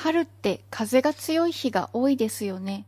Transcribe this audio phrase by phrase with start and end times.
[0.00, 2.86] 春って風が強い日が多いですよね。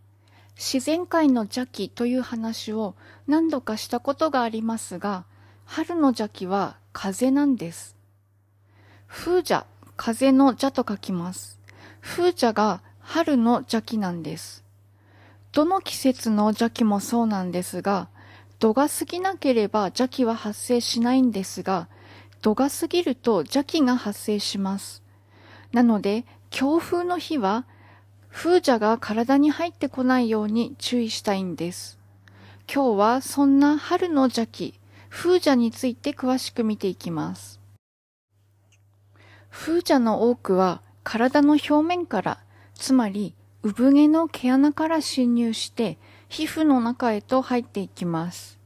[0.55, 2.95] 自然界の邪気という話を
[3.27, 5.25] 何度かしたことがありますが、
[5.65, 7.97] 春の邪気は風なんです。
[9.09, 9.67] 風邪、
[9.97, 11.59] 風の邪と書きます。
[12.01, 14.63] 風邪が春の邪気なんです。
[15.51, 18.09] どの季節の邪気もそうなんですが、
[18.61, 21.89] 度が過ぎなければ邪気は発生しないんですが、
[22.41, 25.03] 度が過ぎると邪気が発生します。
[25.73, 27.65] なので、強風の日は、
[28.31, 31.99] 風邪が体に入ってこないように注意したいんです。
[32.73, 37.61] 今日はそんな春の邪気、風邪について詳しく見ていきます。
[39.51, 42.39] 風邪の多くは体の表面から、
[42.75, 48.59] つまり産毛の毛穴から侵入して皮膚の中へと入っていきます。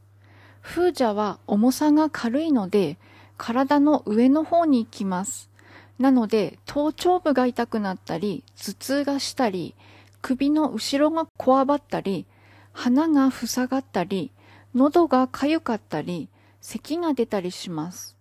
[0.62, 2.96] 風邪は重さが軽いので
[3.36, 5.50] 体の上の方に行きます。
[5.98, 9.74] なので頭頂部が痛くなったり頭痛がしたり
[10.22, 12.26] 首の後ろがこわばったり
[12.72, 14.32] 鼻が塞がったり
[14.74, 16.28] 喉が痒かったり
[16.60, 18.16] 咳が出たりします。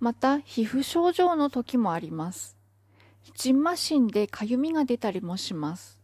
[0.00, 2.56] また皮膚症状の時もあります。
[3.36, 6.00] ジンマシンでかゆみが出たりもします。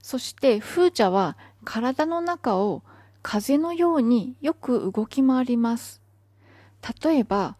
[0.00, 2.82] そして風茶は体の中を
[3.22, 6.02] 風のようによく動き回ります。
[7.02, 7.56] 例えば、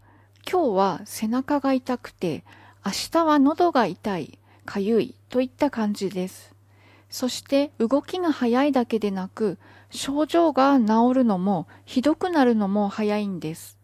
[0.47, 2.45] 今日は背中が痛くて、
[2.87, 6.55] 明日は喉が痛い、かゆいといった感じです。
[7.09, 9.59] そして動きが早いだけでなく、
[9.91, 13.79] 症状が治るのもひどくなるのも早いんです。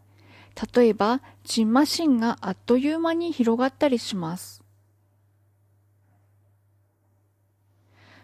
[0.75, 4.63] 例えば、ジンマシンがあっという間に広がったりします。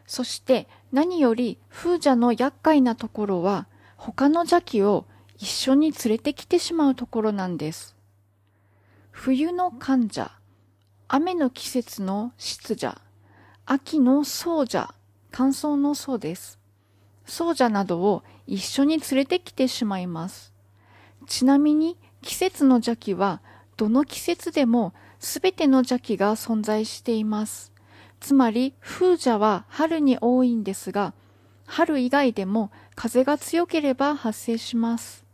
[0.06, 7.96] そして何より風邪の厄介なところは他の邪気を一緒に連れてきてしまうところなんです。
[9.10, 10.30] 冬の患者、
[11.08, 13.00] 雨の季節の湿者、
[13.64, 14.92] 秋の燥者、
[15.30, 16.58] 乾燥の層です。
[17.24, 20.52] 燥者などを一緒に連れてきてしまいます。
[21.28, 23.40] ちなみに季節の邪気は
[23.76, 27.72] どの季節でもすべての邪気が存在しています。
[28.18, 31.14] つまり風邪は春に多いんですが、
[31.66, 35.24] 春以外でも風が強ければ発生します。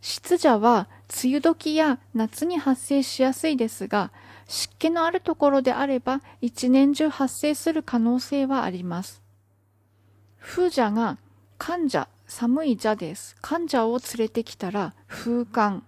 [0.00, 0.88] 湿邪は
[1.22, 4.10] 梅雨時や夏に発生しやすいですが、
[4.46, 9.22] 湿気のあるところであれば一年中発生する可能性はあります。
[10.40, 11.18] 風邪が
[11.58, 13.36] 患者、寒い邪です。
[13.40, 15.82] 患者を連れてきたら風寒。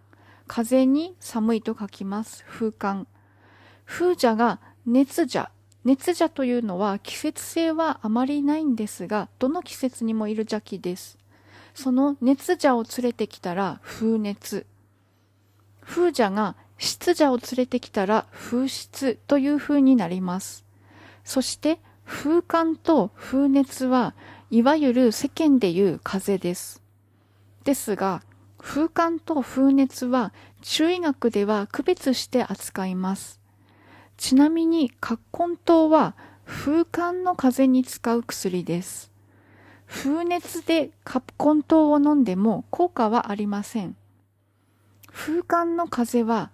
[0.46, 2.44] 風に寒いと書きます。
[2.48, 3.06] 風寒。
[3.84, 5.50] 風邪が熱邪、
[5.84, 11.18] 熱邪というのは季節性はあまりないんですが、どの季節にもいる邪気です。
[11.74, 14.66] その熱邪を連れてきたら風熱。
[15.82, 20.64] 風邪が湿邪を連れてきたら風湿という風になります。
[21.24, 24.14] そして風寒と風熱は
[24.50, 26.82] いわゆる世間でいう風です。
[27.64, 28.22] ですが、
[28.58, 30.32] 風寒と風熱は
[30.62, 33.40] 中医学では区別して扱います。
[34.16, 35.20] ちなみに、葛
[35.50, 39.10] 根湯は風寒の風に使う薬です。
[39.86, 43.96] 風熱で葛根湯を飲んでも効果はありません。
[45.12, 46.50] 風寒の風は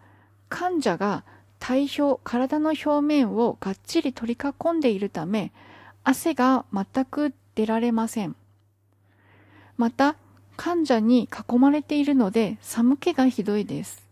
[0.52, 1.24] 患者が
[1.58, 5.50] 体表、体の表面をがっちり取り囲んでいるため、
[6.04, 8.36] 汗が全く出られません。
[9.78, 10.16] また、
[10.58, 14.06] 患者に囲まれているので寒気がひどいです。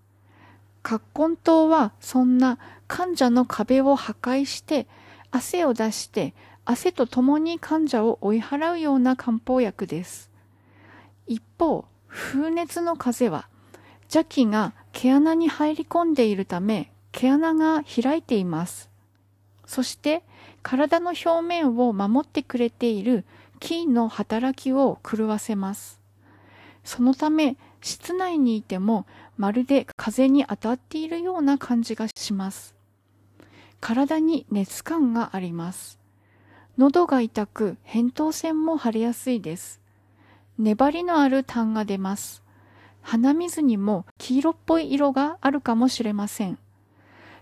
[0.82, 2.58] 葛根湯はそんな
[2.88, 4.86] 患者の壁を破壊して
[5.30, 6.32] 汗を出して
[6.64, 10.30] 汗と共に患者を追い払うような漢方薬です。
[11.26, 13.48] 一方、風熱の風邪は
[14.04, 18.90] 邪気が毛穴に入り込んでいるため毛穴が開いています。
[19.66, 20.22] そして
[20.62, 23.24] 体の表面を守ってくれている
[23.60, 26.00] 菌の働きを狂わせます。
[26.84, 29.06] そのため室内にいても
[29.36, 32.74] まるで風に当たっているような感じがします。
[33.80, 35.98] 体に熱感があります。
[36.76, 39.80] 喉が痛く、扁桃腺も腫れやすいです。
[40.58, 42.42] 粘りのある痰が出ます。
[43.02, 46.58] 鼻水にも黄色っぽい色があるかもしれません。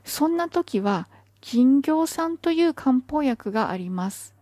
[0.04, 1.08] そんな時は、
[1.40, 4.34] 銀行酸という漢方薬があります。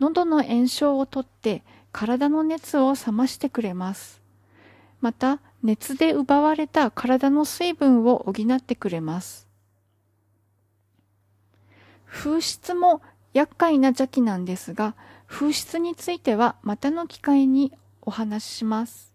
[0.00, 1.62] 喉の炎症をとって
[1.92, 4.20] 体の熱を冷ましてくれます。
[5.00, 9.48] また、熱で奪われた体の水分を補ってくれます。
[12.06, 13.00] 風湿も
[13.32, 14.94] 厄介な邪気なんですが、
[15.26, 17.72] 風湿についてはまたの機会に
[18.02, 19.11] お話しします。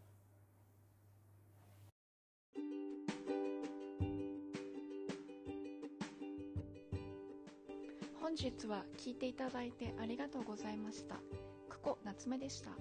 [8.27, 11.15] 本日は聞いていただいてありがとうございました。
[11.69, 12.71] 久保夏目でした。